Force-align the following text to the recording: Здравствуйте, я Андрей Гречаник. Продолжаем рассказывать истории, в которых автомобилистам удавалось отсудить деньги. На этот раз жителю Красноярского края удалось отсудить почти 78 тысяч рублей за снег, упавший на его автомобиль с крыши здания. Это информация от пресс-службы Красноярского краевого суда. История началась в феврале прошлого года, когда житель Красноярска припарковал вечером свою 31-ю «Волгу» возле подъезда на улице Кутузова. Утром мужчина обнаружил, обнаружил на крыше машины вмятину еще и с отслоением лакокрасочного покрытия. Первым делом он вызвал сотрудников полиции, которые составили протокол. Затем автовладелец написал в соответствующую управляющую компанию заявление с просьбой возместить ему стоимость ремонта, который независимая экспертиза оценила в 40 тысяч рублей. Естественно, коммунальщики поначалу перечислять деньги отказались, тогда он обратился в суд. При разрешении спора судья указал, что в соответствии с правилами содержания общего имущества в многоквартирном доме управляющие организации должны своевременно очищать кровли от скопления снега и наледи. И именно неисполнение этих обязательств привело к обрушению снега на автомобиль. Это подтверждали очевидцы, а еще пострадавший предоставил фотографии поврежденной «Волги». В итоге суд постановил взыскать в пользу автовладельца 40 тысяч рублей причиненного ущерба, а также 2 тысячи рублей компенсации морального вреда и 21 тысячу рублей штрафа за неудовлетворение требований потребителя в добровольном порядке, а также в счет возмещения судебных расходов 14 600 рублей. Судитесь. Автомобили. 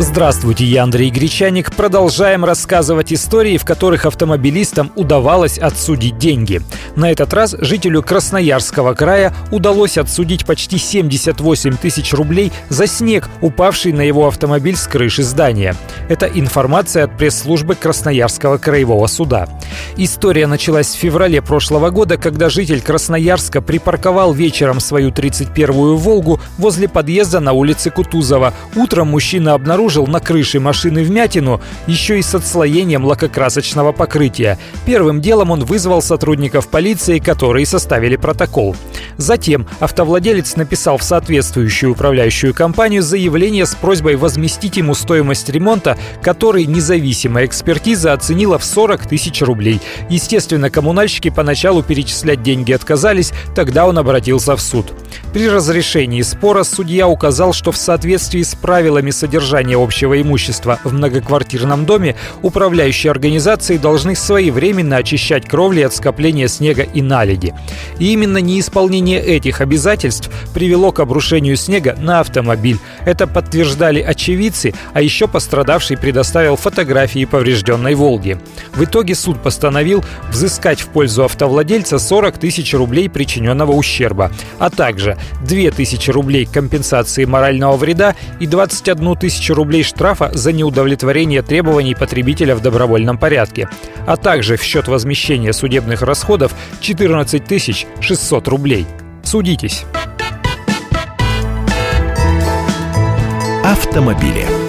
Здравствуйте, 0.00 0.64
я 0.64 0.84
Андрей 0.84 1.10
Гречаник. 1.10 1.74
Продолжаем 1.74 2.44
рассказывать 2.44 3.12
истории, 3.12 3.56
в 3.56 3.64
которых 3.64 4.06
автомобилистам 4.06 4.92
удавалось 4.94 5.58
отсудить 5.58 6.18
деньги. 6.18 6.62
На 6.94 7.10
этот 7.10 7.34
раз 7.34 7.56
жителю 7.58 8.04
Красноярского 8.04 8.94
края 8.94 9.34
удалось 9.50 9.98
отсудить 9.98 10.46
почти 10.46 10.78
78 10.78 11.76
тысяч 11.78 12.12
рублей 12.12 12.52
за 12.68 12.86
снег, 12.86 13.28
упавший 13.40 13.92
на 13.92 14.02
его 14.02 14.28
автомобиль 14.28 14.76
с 14.76 14.86
крыши 14.86 15.24
здания. 15.24 15.74
Это 16.08 16.26
информация 16.26 17.02
от 17.02 17.18
пресс-службы 17.18 17.74
Красноярского 17.74 18.58
краевого 18.58 19.08
суда. 19.08 19.48
История 19.96 20.46
началась 20.46 20.94
в 20.94 20.98
феврале 20.98 21.42
прошлого 21.42 21.90
года, 21.90 22.18
когда 22.18 22.50
житель 22.50 22.82
Красноярска 22.82 23.60
припарковал 23.60 24.32
вечером 24.32 24.78
свою 24.78 25.10
31-ю 25.10 25.96
«Волгу» 25.96 26.40
возле 26.56 26.88
подъезда 26.88 27.40
на 27.40 27.52
улице 27.52 27.90
Кутузова. 27.90 28.54
Утром 28.76 29.08
мужчина 29.08 29.54
обнаружил, 29.54 29.87
обнаружил 29.88 30.06
на 30.06 30.20
крыше 30.20 30.60
машины 30.60 31.02
вмятину 31.02 31.62
еще 31.86 32.18
и 32.18 32.22
с 32.22 32.34
отслоением 32.34 33.06
лакокрасочного 33.06 33.92
покрытия. 33.92 34.58
Первым 34.84 35.22
делом 35.22 35.50
он 35.50 35.64
вызвал 35.64 36.02
сотрудников 36.02 36.68
полиции, 36.68 37.18
которые 37.18 37.64
составили 37.64 38.16
протокол. 38.16 38.76
Затем 39.18 39.66
автовладелец 39.80 40.54
написал 40.54 40.96
в 40.96 41.02
соответствующую 41.02 41.92
управляющую 41.92 42.54
компанию 42.54 43.02
заявление 43.02 43.66
с 43.66 43.74
просьбой 43.74 44.14
возместить 44.14 44.76
ему 44.76 44.94
стоимость 44.94 45.48
ремонта, 45.48 45.98
который 46.22 46.64
независимая 46.66 47.44
экспертиза 47.46 48.12
оценила 48.12 48.58
в 48.58 48.64
40 48.64 49.08
тысяч 49.08 49.42
рублей. 49.42 49.80
Естественно, 50.08 50.70
коммунальщики 50.70 51.30
поначалу 51.30 51.82
перечислять 51.82 52.44
деньги 52.44 52.72
отказались, 52.72 53.32
тогда 53.56 53.86
он 53.88 53.98
обратился 53.98 54.54
в 54.54 54.60
суд. 54.60 54.86
При 55.32 55.48
разрешении 55.48 56.22
спора 56.22 56.62
судья 56.62 57.08
указал, 57.08 57.52
что 57.52 57.72
в 57.72 57.76
соответствии 57.76 58.42
с 58.42 58.54
правилами 58.54 59.10
содержания 59.10 59.76
общего 59.76 60.20
имущества 60.20 60.78
в 60.84 60.92
многоквартирном 60.92 61.86
доме 61.86 62.14
управляющие 62.42 63.10
организации 63.10 63.78
должны 63.78 64.14
своевременно 64.14 64.96
очищать 64.96 65.46
кровли 65.46 65.82
от 65.82 65.92
скопления 65.92 66.46
снега 66.46 66.82
и 66.82 67.02
наледи. 67.02 67.52
И 67.98 68.12
именно 68.12 68.38
неисполнение 68.38 69.07
этих 69.16 69.60
обязательств 69.60 70.30
привело 70.54 70.92
к 70.92 71.00
обрушению 71.00 71.56
снега 71.56 71.96
на 71.98 72.20
автомобиль. 72.20 72.78
Это 73.04 73.26
подтверждали 73.26 74.00
очевидцы, 74.00 74.74
а 74.92 75.02
еще 75.02 75.28
пострадавший 75.28 75.96
предоставил 75.96 76.56
фотографии 76.56 77.24
поврежденной 77.24 77.94
«Волги». 77.94 78.38
В 78.74 78.84
итоге 78.84 79.14
суд 79.14 79.42
постановил 79.42 80.04
взыскать 80.30 80.80
в 80.80 80.88
пользу 80.88 81.24
автовладельца 81.24 81.98
40 81.98 82.38
тысяч 82.38 82.74
рублей 82.74 83.08
причиненного 83.08 83.72
ущерба, 83.72 84.30
а 84.58 84.70
также 84.70 85.16
2 85.42 85.70
тысячи 85.70 86.10
рублей 86.10 86.46
компенсации 86.46 87.24
морального 87.24 87.76
вреда 87.76 88.14
и 88.40 88.46
21 88.46 89.16
тысячу 89.16 89.54
рублей 89.54 89.82
штрафа 89.82 90.30
за 90.32 90.52
неудовлетворение 90.52 91.42
требований 91.42 91.94
потребителя 91.94 92.54
в 92.54 92.62
добровольном 92.62 93.18
порядке, 93.18 93.68
а 94.06 94.16
также 94.16 94.56
в 94.56 94.62
счет 94.62 94.88
возмещения 94.88 95.52
судебных 95.52 96.02
расходов 96.02 96.54
14 96.80 97.86
600 98.00 98.48
рублей. 98.48 98.86
Судитесь. 99.28 99.84
Автомобили. 103.62 104.67